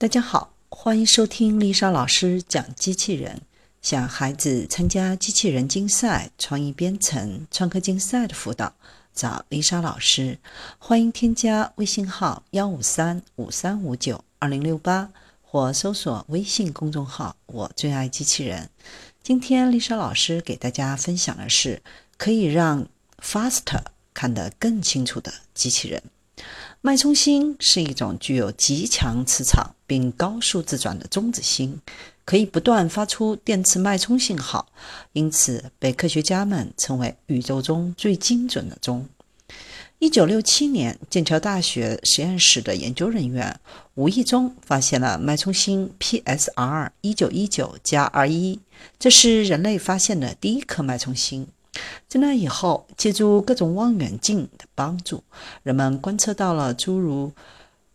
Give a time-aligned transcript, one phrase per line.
[0.00, 3.42] 大家好，欢迎收听丽莎老师讲机器人。
[3.82, 8.72] 想孩子参加机器人竞赛、创意编程、创客竞赛的辅导，
[9.12, 10.38] 找丽莎老师。
[10.78, 15.10] 欢迎添加微信号幺五三五三五九二零六八，
[15.42, 18.70] 或搜索微信公众号“我最爱机器人”。
[19.20, 21.82] 今天丽莎老师给大家分享的是
[22.16, 22.86] 可以让
[23.20, 23.82] Faster
[24.14, 26.00] 看得更清楚的机器人。
[26.80, 31.80] 脉冲星是一种具有极强磁场并高速自转的中子星，
[32.24, 34.70] 可以不断发出电磁脉冲信号，
[35.12, 39.04] 因此被科学家们称为宇宙中最精准的钟。
[39.98, 43.58] 一九六七年，剑桥大学实验室的研究人员
[43.94, 48.60] 无意中发现了脉冲星 PSR 一九一九加二一，
[49.00, 51.48] 这是人类发现的第一颗脉冲星。
[52.08, 55.22] 在那以后，借助各种望远镜的帮助，
[55.62, 57.32] 人们观测到了诸如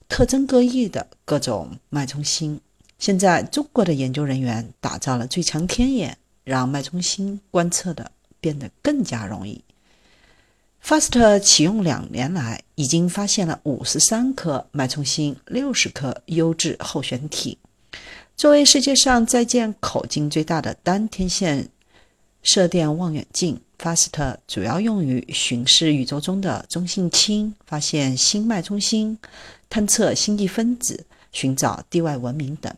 [0.08, 2.62] 特征各异的各种脉冲星。
[3.00, 9.64] 现在，中国的研究人员打造了最强天眼，让脉冲星观测的变得更加容易。
[10.86, 17.58] FAST 启用两年来，已经发现了五十三颗脉冲星，六十颗优质候选体。
[18.36, 21.70] 作为世界上在建口径最大的单天线
[22.42, 23.60] 射电望远镜。
[23.80, 29.18] FAST 主要用于巡视宇宙中的中性氢，发现星脉中心，
[29.70, 32.74] 探测星际分子，寻找地外文明等。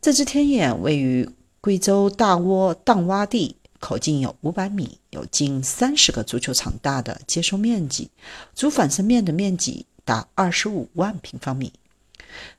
[0.00, 1.28] 这支天眼位于
[1.60, 8.10] 贵州大窝荡洼地，口径有五百米，有近三十个足球场大的接收面积，
[8.54, 11.72] 主反射面的面积达二十五万平方米。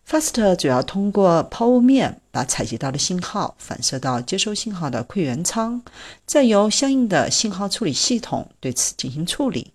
[0.08, 5.81] FAST 主要通过抛物面把采集到的信号反射到接收信号的馈源舱，
[6.25, 9.72] 再由相应的信号处理系统对此进行处理。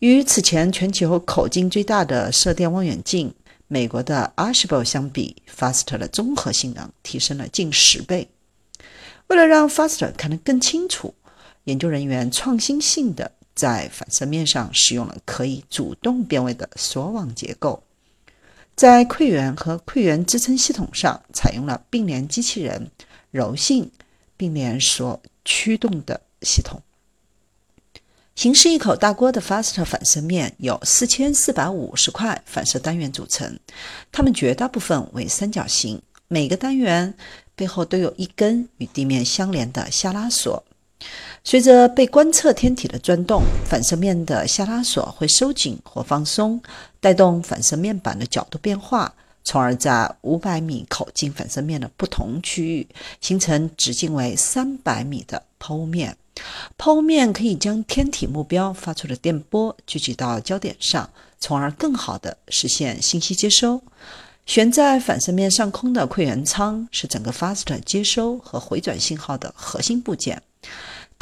[0.00, 3.32] 与此前全球口径最大的射电望远镜
[3.68, 8.28] 美国的 a s h b o 相比，FAST 的综合性能提升了近十倍。
[9.28, 11.14] 为了让 FAST 看得更清楚，
[11.64, 17.82] 研究人员创新性的在反射面上使用了可以主动变位的锁网结构。
[18.74, 22.90] 在馈源和馈源支撑系统上，采用了并联机器人
[23.30, 23.90] 柔性
[24.36, 26.80] 并联所驱动的系统。
[28.34, 33.58] 形似一口大锅的 FAST 反射面由四千四百五十块反射单元组成，
[34.10, 37.14] 它们绝大部分为三角形，每个单元
[37.54, 40.64] 背后都有一根与地面相连的下拉锁。
[41.44, 46.62] 随着被观测天体的转动，反射面的下拉锁会收紧或放松，
[47.00, 49.12] 带动反射面板的角度变化，
[49.42, 52.86] 从而在五百米口径反射面的不同区域
[53.20, 56.16] 形成直径为三百米的抛物面。
[56.78, 63.82] 抛物面可以将天体目标发出的电波聚集到焦点上，从而更好地实现信息接收。
[64.46, 70.40] 悬在反射面上空的馈源舱是整个 FAST 接收和回转信号的核心部件。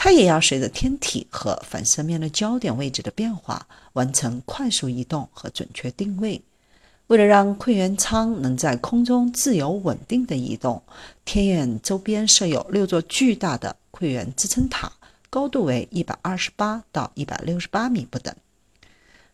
[0.03, 6.41] 它也要随着天体和反射面的焦点位置的变化，完成快速移动和准确定位。
[7.09, 10.83] 为了让馈源舱能在空中自由稳定地移动，
[11.27, 14.91] 天眼周边设有六座巨大的馈源支撑塔，
[15.29, 18.35] 高度为一百二十八到一百六十八米不等。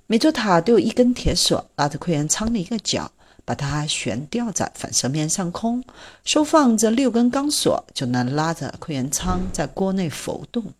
[0.09, 3.13] 每座塔都有一根铁索拉着馈源舱的一个角。
[3.47, 5.83] 把它悬吊在反射面上空，
[6.25, 10.75] 收放这六根钢索，就能拉着馈源舱在锅内浮动，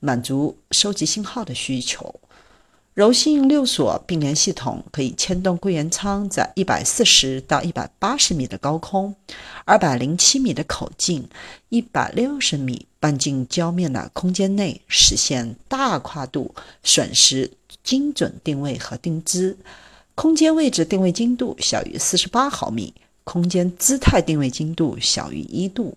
[0.00, 2.12] 满足收集信号的需求。
[2.94, 9.14] 柔性六索并联系统可以牵动馈源舱在一百四十到一百八十米的高空、
[9.64, 11.28] 二百零七米的口径、
[11.68, 16.52] 一百六十米半径焦面的空间内实现大跨度、
[16.82, 17.52] 瞬时
[17.84, 19.56] 精准定位和定姿。
[20.18, 22.92] 空间位置定位精度小于四十八毫米，
[23.22, 25.96] 空间姿态定位精度小于一度。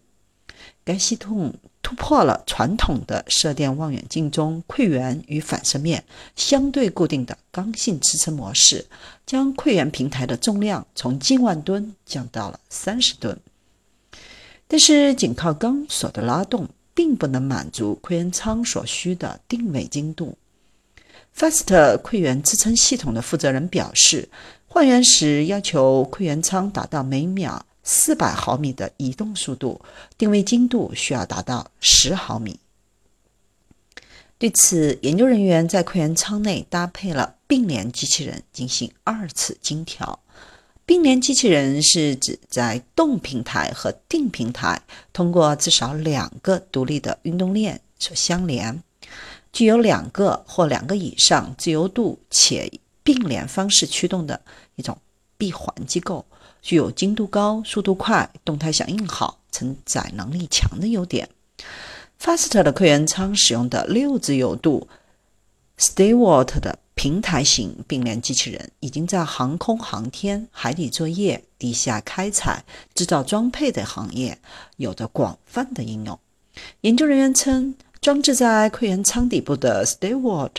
[0.84, 1.52] 该系统
[1.82, 6.04] 突破了传统的射电望远镜中馈源与反射面
[6.36, 8.86] 相对固定的刚性支撑模式，
[9.26, 13.36] 将馈源平台的重量从近万吨降到了三十吨。
[14.68, 20.38] 但是，仅靠钢索的拉动并不能满足馈源舱所需的定位精度。
[21.38, 24.30] FAST 馈源支撑系统的负责人表示，
[24.68, 29.82] 换源时要求馈源舱达到每秒四百毫米的移动速度，
[30.18, 32.60] 定位精度需要达到十毫米。
[34.38, 40.20] 对此，研究人员在馈源舱内搭配了并联机器人进行二次精调。
[40.84, 44.82] 并联机器人是指在动平台和定平台
[45.14, 48.84] 通过至少两个独立的运动链所相连。
[49.54, 52.72] 具有两个或两个以上自由度且
[53.04, 54.40] 并联方式驱动的
[54.76, 54.98] 一种
[55.38, 56.26] 闭环机构，
[56.62, 61.28] 具有精度高、速度快、动态响应好、承载能力强的优点。
[62.20, 64.88] Fast 的客源舱使用的六自由度
[65.78, 72.64] Stewart 的平台型并联机器人，已经在航空航天、海底作业、地下开采、
[72.94, 74.38] 制造装配等行业
[74.78, 76.18] 有着广泛的应用。
[76.82, 77.76] 研究人员称。
[78.02, 80.50] 装置在客员舱底部的 Stewart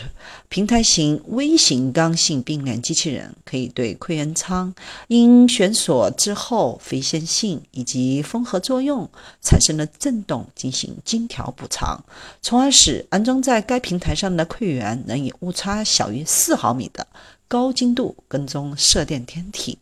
[0.47, 4.73] 平台型微型刚性并联机器人，可以对客员舱
[5.09, 9.09] 因悬索之后非线性以及风合作用
[9.41, 12.01] 产生的振动进行精调补偿，
[12.41, 17.05] 从而使安装在该平台上的客员能以误差小于四毫米的
[17.49, 19.77] 高精度跟踪射电天体。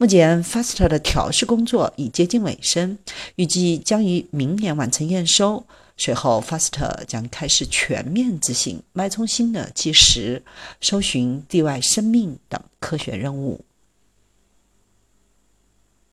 [0.00, 2.96] 目前，Fast 的调试工作已接近尾声，
[3.36, 5.66] 预计将于明年完成验收。
[5.98, 10.42] 随后，Fast 将开始全面执行脉冲星的计时、
[10.80, 13.62] 搜寻地外生命等科学任务。